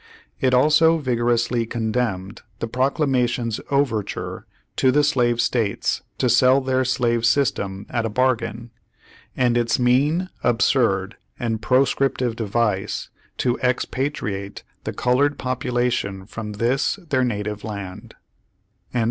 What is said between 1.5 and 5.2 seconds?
condemned the Pro clamation's overture to the